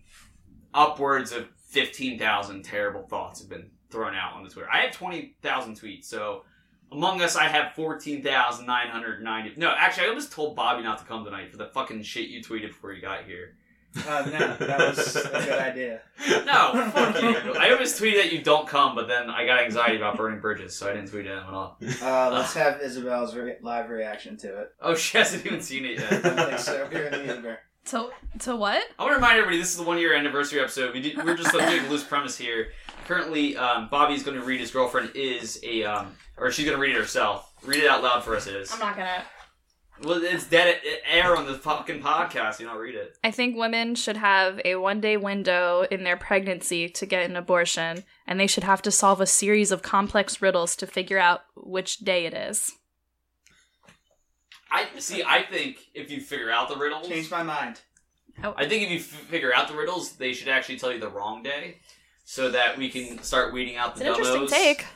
[0.75, 4.69] upwards of fifteen thousand terrible thoughts have been thrown out on the Twitter.
[4.71, 6.45] I have twenty thousand tweets, so.
[6.91, 9.61] Among Us, I have 14,990.
[9.61, 12.43] No, actually, I almost told Bobby not to come tonight for the fucking shit you
[12.43, 13.57] tweeted before you got here.
[13.97, 16.01] Uh, no, that was a good idea.
[16.45, 17.55] No, fuck you.
[17.55, 20.77] I always tweeted that you don't come, but then I got anxiety about burning bridges,
[20.77, 21.79] so I didn't tweet it at all.
[22.03, 24.73] Uh, let's have Isabel's re- live reaction to it.
[24.81, 26.23] Oh, she hasn't even seen it I yet.
[26.23, 26.87] don't think so.
[26.91, 27.59] Here in the universe.
[27.87, 28.85] To to what?
[28.99, 30.93] I want to remind everybody this is the one year anniversary episode.
[30.93, 32.69] We did, we're just doing a big loose premise here.
[33.07, 36.81] Currently, um, Bobby's going to read his girlfriend is a, um, or she's going to
[36.83, 37.51] read it herself.
[37.65, 38.71] Read it out loud for us, it is.
[38.71, 39.23] I'm not gonna.
[40.03, 40.81] Well, it's dead
[41.11, 42.61] air on the fucking podcast.
[42.61, 43.17] You don't read it.
[43.25, 47.37] I think women should have a one day window in their pregnancy to get an
[47.37, 51.41] abortion, and they should have to solve a series of complex riddles to figure out
[51.57, 52.73] which day it is.
[54.71, 55.23] I see.
[55.25, 57.81] I think if you figure out the riddles, change my mind.
[58.45, 58.55] Oh.
[58.57, 61.09] I think if you f- figure out the riddles, they should actually tell you the
[61.09, 61.79] wrong day,
[62.25, 64.87] so that we can start weeding out the It's the an interesting take.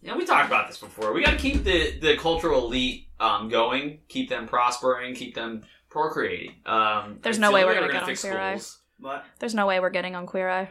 [0.00, 1.12] Yeah, we talked about this before.
[1.12, 5.62] We got to keep the the cultural elite um, going, keep them prospering, keep them
[5.90, 6.54] procreating.
[6.66, 8.56] Um, There's no way we're gonna gonna get on fix Queer Eye.
[8.56, 8.78] schools.
[9.00, 9.24] What?
[9.38, 10.68] There's no way we're getting on Queer Eye.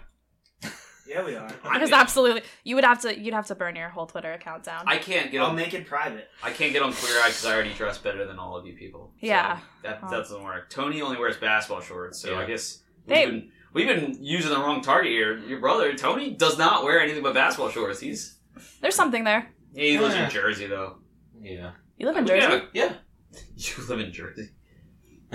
[1.10, 1.48] Yeah, we are.
[1.64, 4.34] I Because mean, absolutely, you would have to you'd have to burn your whole Twitter
[4.34, 4.84] account down.
[4.88, 5.56] I can't get I'll on.
[5.56, 6.28] make it private.
[6.44, 8.74] I can't get on Queer Eye because I already dress better than all of you
[8.76, 9.14] people.
[9.22, 9.60] So Yeah.
[9.84, 10.10] that Oh.
[10.10, 10.70] that doesn't work.
[10.70, 12.40] Tony only wears basketball shorts, so Yeah.
[12.40, 15.38] I guess we've They- been we've been using the wrong target here.
[15.38, 18.02] Your brother Tony does not wear anything but basketball shorts.
[18.02, 18.37] He's
[18.82, 19.50] There's something there.
[19.74, 20.26] Yeah, he lives Yeah.
[20.26, 20.98] in Jersey though.
[21.42, 21.72] Yeah.
[21.98, 22.64] You live in Jersey.
[22.74, 22.94] Yeah, Yeah.
[23.56, 24.50] you live in Jersey.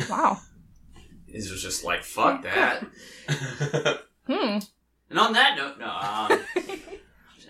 [0.08, 0.38] Wow.
[1.26, 2.82] He was just like fuck that.
[4.26, 4.58] Hmm.
[5.10, 5.88] And on that note, no.
[5.88, 6.38] Um,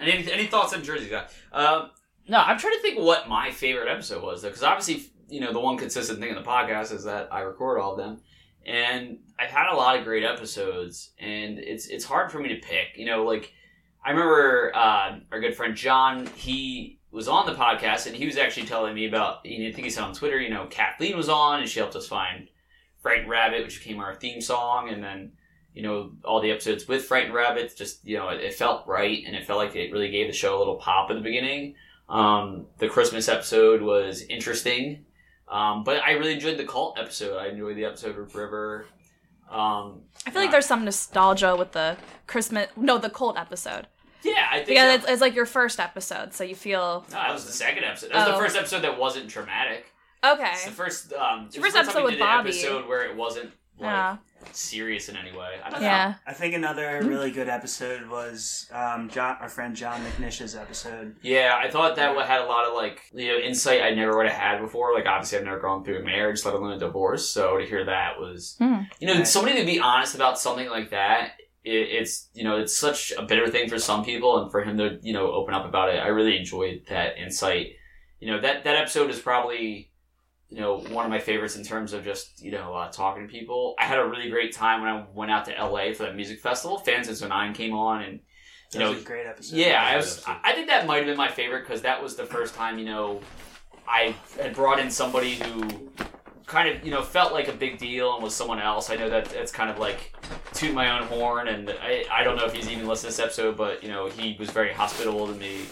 [0.00, 1.26] any any thoughts on Jersey guy?
[1.52, 1.90] Um,
[2.28, 5.52] no, I'm trying to think what my favorite episode was though, because obviously, you know,
[5.52, 8.20] the one consistent thing in the podcast is that I record all of them,
[8.64, 12.56] and I've had a lot of great episodes, and it's it's hard for me to
[12.66, 12.96] pick.
[12.96, 13.52] You know, like
[14.04, 18.36] I remember uh, our good friend John, he was on the podcast, and he was
[18.36, 19.44] actually telling me about.
[19.44, 21.78] You know, I think he said on Twitter, you know, Kathleen was on, and she
[21.78, 22.48] helped us find
[23.00, 25.32] Frightened Rabbit, which became our theme song, and then
[25.74, 27.74] you know, all the episodes with Frightened Rabbit.
[27.76, 30.32] just, you know, it, it felt right and it felt like it really gave the
[30.32, 31.74] show a little pop at the beginning.
[32.08, 35.06] Um, the Christmas episode was interesting.
[35.48, 37.38] Um, but I really enjoyed the cult episode.
[37.38, 38.86] I enjoyed the episode with River.
[39.50, 43.86] Um, I feel like there's some nostalgia with the Christmas, no, the Colt episode.
[44.24, 47.14] Yeah, I think Because that, it's, it's like your first episode, so you feel no,
[47.16, 48.10] that was the second episode.
[48.12, 48.32] That was Oh.
[48.38, 49.86] the first episode that wasn't traumatic.
[50.24, 50.50] okay.
[50.52, 52.48] It's the first, um, It's the it first the time episode we with did Bobby.
[52.50, 54.16] Episode where it wasn't like Yeah,
[54.52, 55.56] serious in any way.
[55.64, 55.86] I don't know.
[55.86, 56.14] yeah.
[56.26, 61.16] I think another really good episode was um, John, our friend John McNish's episode.
[61.22, 64.26] Yeah, I thought that had a lot of like you know insight I never would
[64.28, 64.94] have had before.
[64.94, 67.28] Like obviously I've never gone through a marriage, let alone a divorce.
[67.28, 68.82] So to hear that was Hmm.
[69.00, 69.26] you know Right.
[69.26, 71.32] somebody to be honest about something like that.
[71.64, 71.70] It,
[72.02, 74.98] it's you know it's such a bitter thing for some people, and for him to
[75.02, 77.72] you know open up about it, I really enjoyed that insight.
[78.20, 79.90] You know that that episode is probably
[80.48, 83.32] you know one of my favorites in terms of just you know uh, talking to
[83.32, 83.74] people.
[83.78, 86.40] I had a really great time when I went out to LA for that music
[86.40, 86.78] festival.
[86.78, 88.20] Fans of Nine came on and
[88.72, 89.56] you That know a great episode.
[89.56, 90.18] yeah, I was.
[90.18, 90.36] episode.
[90.44, 92.86] I think that might have been my favorite because that was the first time you
[92.86, 93.20] know
[93.86, 95.90] I had brought in somebody who
[96.52, 98.90] kind of you know felt like a big deal and was someone else.
[98.90, 100.14] I know that that's kind of like
[100.54, 103.24] toot my own horn, and I I don't know if he's even listened to this
[103.24, 105.62] episode, but you know he was very hospitable to me.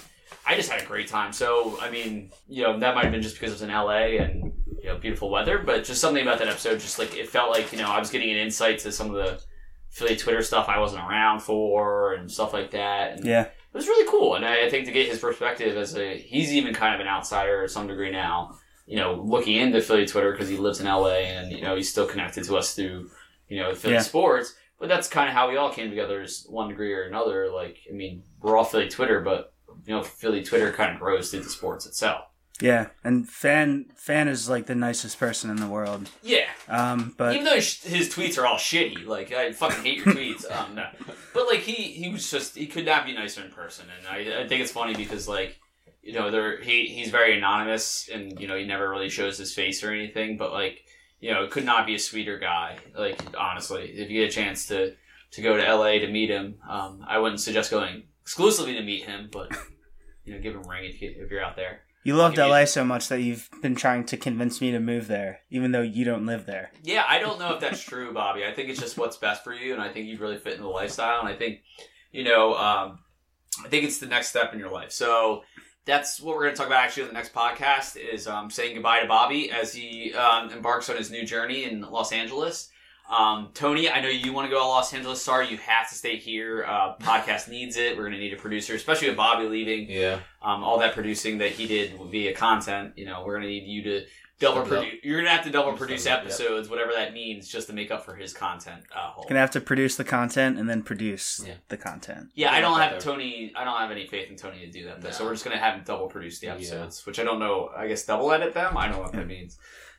[0.46, 1.32] I just had a great time.
[1.32, 4.18] So I mean, you know, that might have been just because it was in LA
[4.24, 7.50] and you know beautiful weather, but just something about that episode, just like it felt
[7.50, 9.40] like you know I was getting an insight to some of the
[9.90, 13.16] Philly Twitter stuff I wasn't around for and stuff like that.
[13.18, 13.42] And Yeah.
[13.42, 16.52] it was really cool, and I, I think to get his perspective as a he's
[16.54, 18.56] even kind of an outsider to some degree now.
[18.90, 21.90] You know, looking into Philly Twitter because he lives in LA and you know he's
[21.90, 23.08] still connected to us through
[23.48, 24.00] you know Philly Yeah.
[24.02, 24.54] sports.
[24.80, 27.50] But that's kind of how we all came together, is one degree or another.
[27.52, 29.52] Like, I mean, we're all Philly Twitter, but
[29.86, 32.22] you know, Philly Twitter kind of grows through the sports itself.
[32.62, 36.10] Yeah, and fan fan is like the nicest person in the world.
[36.22, 39.98] Yeah, Um, but even though his, his tweets are all shitty, like I fucking hate
[39.98, 40.50] your tweets.
[40.50, 40.86] Um, no.
[41.34, 44.42] But like he he was just he could not be nicer in person, and I,
[44.42, 45.58] I think it's funny because like
[46.02, 49.52] you know there he he's very anonymous, and you know he never really shows his
[49.54, 50.82] face or anything, but like
[51.20, 52.78] you know it could not be a sweeter guy.
[52.96, 54.94] Like honestly, if you get a chance to
[55.32, 55.98] to go to L.A.
[56.00, 59.50] to meet him, um, I wouldn't suggest going exclusively to meet him, but
[60.24, 61.82] you know give him a ring if, you, if you're out there.
[62.02, 64.80] you loved Give you- LA so much that you've been trying to convince me to
[64.80, 66.72] move there, even though you don't live there.
[66.82, 68.44] Yeah, I don't know if that's true, Bobby.
[68.44, 70.62] I think it's just what's best for you, and I think you really fit in
[70.62, 71.20] the lifestyle.
[71.20, 71.60] And I think,
[72.10, 73.00] you know, um,
[73.64, 74.90] I think it's the next step in your life.
[74.92, 75.42] So
[75.86, 78.74] that's what we're going to talk about actually on the next podcast is um, saying
[78.74, 82.70] goodbye to Bobby as he um, embarks on his new journey in Los Angeles.
[83.10, 85.20] Um, Tony, I know you want to go to Los Angeles.
[85.20, 86.64] Sorry, you have to stay here.
[86.64, 87.96] Uh, podcast needs it.
[87.96, 90.20] We're going to need a producer, especially with Bobby leaving Yeah.
[90.42, 92.92] um, all that producing that he did via content.
[92.96, 94.06] You know, we're gonna need you to
[94.40, 94.82] double Step it up.
[94.84, 95.04] produce.
[95.04, 96.26] You're gonna have to double produce it up, yep.
[96.26, 99.24] episodes, whatever that means, just to make up for his content uh, hole.
[99.28, 101.54] Gonna have to produce the content and then produce Yeah.
[101.68, 102.30] the content.
[102.34, 103.00] Yeah, I don't have better.
[103.04, 103.52] Tony.
[103.54, 105.00] I don't have any faith in Tony to do that.
[105.00, 106.54] Though, So we're just gonna have him double produce the Yeah.
[106.54, 107.70] episodes, which I don't know.
[107.76, 108.76] I guess double edit them.
[108.76, 109.58] I don't know what that means.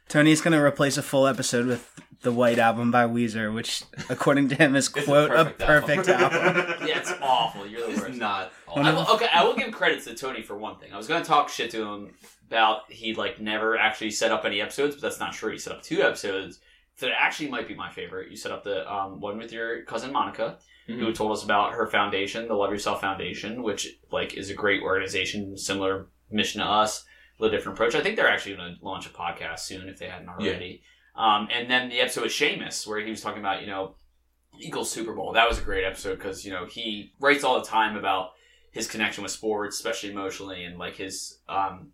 [0.10, 1.89] Tony's gonna replace a full episode with
[2.21, 6.75] the White Album by Weezer, which, according to him, is quote a perfect album.
[6.88, 7.65] Yeah, it's awful.
[7.65, 8.17] You're the It's worst.
[8.19, 8.51] not.
[8.67, 10.93] One I will, okay, I will give credit to Tony for one thing.
[10.93, 12.13] I was gonna talk shit to him
[12.52, 15.52] about he like never actually set up any episodes, but that's not true.
[15.54, 16.60] He set up two episodes
[17.00, 18.30] that actually might be my favorite.
[18.30, 20.58] You set up the um, one with your cousin Monica,
[20.90, 21.00] Mm-hmm.
[21.00, 24.82] who told us about her foundation, the Love Yourself Foundation, which like is a great
[24.82, 27.06] organization, similar mission to us,
[27.38, 27.94] a little different approach.
[27.94, 30.82] I think they're actually going to launch a podcast soon if they hadn't already.
[31.16, 33.94] Um, and then the episode with Seamus, where he was talking about you know
[34.60, 35.34] Eagles Super Bowl.
[35.34, 38.32] That was a great episode because you know he writes all the time about
[38.72, 41.90] his connection with sports, especially emotionally, and like his um,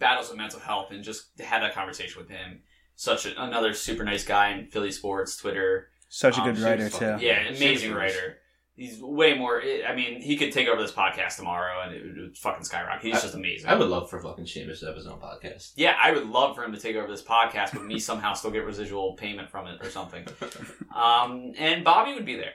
[0.00, 2.62] battles with mental health, and just to have that conversation with him.
[2.96, 5.88] Such a, another super nice guy in Philly sports Twitter.
[6.08, 7.04] Such a Um, good she writer was too.
[7.04, 8.38] Yeah, Yeah, amazing writer.
[8.76, 9.62] He's way more.
[9.62, 12.64] I mean, he could take over this podcast tomorrow, and it would, it would fucking
[12.64, 13.02] skyrocket.
[13.02, 13.68] He's I- just amazing.
[13.70, 15.72] I would love for fucking Seamus to have his own podcast.
[15.76, 18.50] yeah, I would love for him to take over this podcast, but me somehow still
[18.50, 20.26] get residual payment from it or something.
[20.94, 22.52] Um, and Bobby would be there,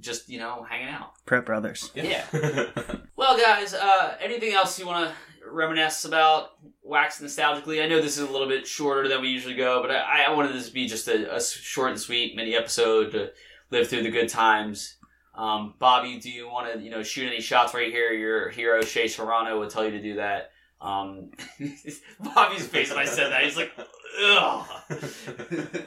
[0.00, 1.12] just you know, hanging out.
[1.24, 1.90] Prep Brothers.
[1.94, 2.24] Yeah.
[3.16, 5.14] Well, guys, uh, anything else you want to
[5.50, 6.50] reminisce about
[6.82, 7.82] wax nostalgically?
[7.82, 10.32] I know this is a little bit shorter than we usually go, but I, I
[10.32, 13.30] wanted this to be just a, a short and sweet mini episode to
[13.70, 14.96] live through the good times.
[15.34, 18.12] Um, Bobby, do you want to you know shoot any shots right here?
[18.12, 20.50] Your hero Shea Serrano would tell you to do that.
[20.80, 21.30] Um,
[22.20, 23.72] Bobby's face when I said that, he's like,
[24.22, 24.66] ugh.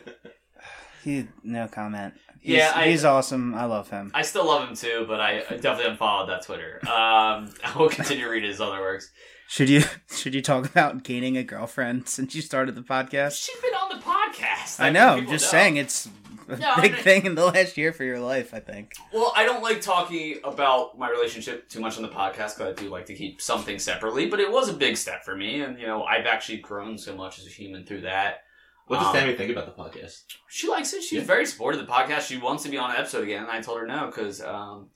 [1.03, 2.13] He no comment.
[2.41, 3.53] He's, Yeah, I- he's awesome.
[3.53, 4.11] I love him.
[4.13, 6.79] I still love him too, but I I definitely unfollowed that Twitter.
[6.83, 6.89] Um,
[7.63, 9.11] I will continue to read his other works.
[9.47, 9.81] Should you
[10.15, 13.43] should you talk about gaining a girlfriend since you started the podcast?
[13.45, 14.79] She's been on the podcast.
[14.79, 15.07] I think know.
[15.09, 15.51] I'm just know.
[15.59, 16.07] saying it's
[16.47, 18.53] a No, I big mean- thing in the last year for your life.
[18.53, 18.93] I think.
[19.13, 22.73] Well, I don't like talking about my relationship too much on the podcast because I
[22.73, 24.27] do like to keep something separately.
[24.27, 27.15] But it was a big step for me, and you know, I've actually grown so
[27.15, 28.43] much as a human through that.
[28.89, 30.23] What does Um, Tammy think about the podcast?
[30.49, 31.01] She likes it.
[31.03, 31.23] She's Yeah.
[31.25, 32.27] very supportive of the podcast.
[32.27, 34.89] She wants to be on an episode again, and I told her no because, um,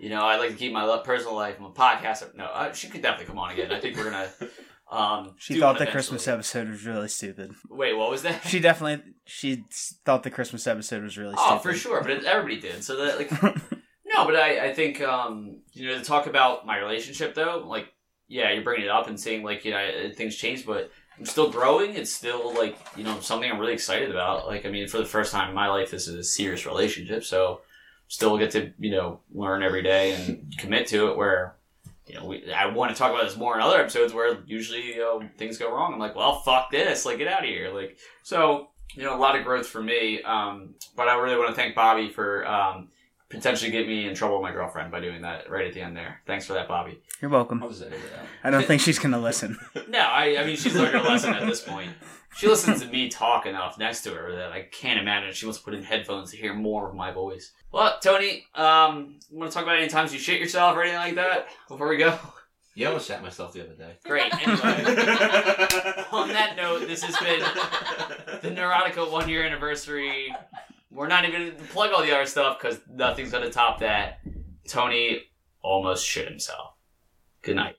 [0.00, 2.34] you know, I like to keep my lo- personal life from a podcast.
[2.34, 3.70] No, uh, she could definitely come on again.
[3.70, 4.30] I think we're gonna.
[4.92, 7.52] Um, She thought one the Christmas episode was really stupid.
[7.68, 8.42] Wait, what was that?
[8.48, 9.62] She definitely she
[10.04, 11.62] thought the Christmas episode was really Oh, stupid.
[11.62, 12.82] for sure, but it, everybody did.
[12.82, 13.30] So that like
[14.04, 17.86] no, but I I think um you know to talk about my relationship though, like
[18.26, 21.50] yeah, you're bringing it up and saying like you know things change, but I'm still
[21.50, 21.94] growing.
[21.94, 24.46] It's still like you know something I'm really excited about.
[24.46, 27.24] Like I mean, for the first time in my life, this is a serious relationship,
[27.24, 27.60] so
[28.08, 31.16] still get to you know learn every day and commit to it.
[31.16, 31.56] Where
[32.06, 34.94] you know we, I want to talk about this more in other episodes where usually
[34.94, 35.92] you know things go wrong.
[35.92, 39.18] I'm like, well, fuck this, like get out of here, like so you know, a
[39.18, 40.22] lot of growth for me.
[40.22, 42.88] Um, but I really want to thank Bobby for um,
[43.30, 45.96] potentially get me in trouble with my girlfriend by doing that right at the end
[45.96, 46.20] there.
[46.26, 47.00] Thanks for that, Bobby.
[47.22, 47.62] You're welcome.
[47.62, 48.26] I'll just edit it out.
[48.44, 49.58] I don't think she's gonna listen.
[49.88, 51.90] No, I, I mean, she's learned her lesson at this point.
[52.36, 55.58] She listens to me talk enough next to her that I can't imagine she wants
[55.58, 57.52] to put in headphones to hear more of my voice.
[57.72, 61.14] Well, Tony, um, want to talk about any times you shit yourself or anything like
[61.16, 62.16] that before we go?
[62.76, 63.96] Yeah, I almost shot myself the other day.
[64.04, 64.32] Great.
[64.32, 64.54] Anyway,
[66.12, 67.40] on that note, this has been
[68.42, 70.32] the Neurotica one year anniversary.
[70.90, 74.20] We're not even to plug all the other stuff because nothing's to top that.
[74.68, 75.22] Tony
[75.62, 76.74] almost shit himself.
[77.42, 77.76] Good night.